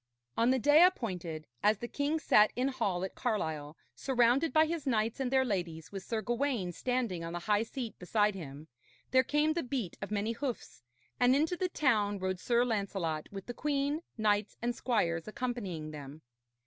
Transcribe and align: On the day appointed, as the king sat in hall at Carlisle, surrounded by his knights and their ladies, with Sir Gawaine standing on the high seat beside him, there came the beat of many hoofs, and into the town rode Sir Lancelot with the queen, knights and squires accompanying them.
On 0.35 0.49
the 0.49 0.57
day 0.57 0.83
appointed, 0.83 1.45
as 1.61 1.77
the 1.77 1.87
king 1.87 2.17
sat 2.17 2.51
in 2.55 2.69
hall 2.69 3.03
at 3.03 3.13
Carlisle, 3.13 3.77
surrounded 3.93 4.51
by 4.51 4.65
his 4.65 4.87
knights 4.87 5.19
and 5.19 5.29
their 5.29 5.45
ladies, 5.45 5.91
with 5.91 6.01
Sir 6.01 6.23
Gawaine 6.23 6.71
standing 6.71 7.23
on 7.23 7.33
the 7.33 7.41
high 7.45 7.61
seat 7.61 7.99
beside 7.99 8.33
him, 8.33 8.67
there 9.11 9.21
came 9.21 9.53
the 9.53 9.61
beat 9.61 9.97
of 10.01 10.09
many 10.09 10.31
hoofs, 10.31 10.81
and 11.19 11.35
into 11.35 11.55
the 11.55 11.69
town 11.69 12.17
rode 12.17 12.39
Sir 12.39 12.65
Lancelot 12.65 13.29
with 13.31 13.45
the 13.45 13.53
queen, 13.53 14.01
knights 14.17 14.57
and 14.59 14.73
squires 14.75 15.27
accompanying 15.27 15.91
them. 15.91 16.23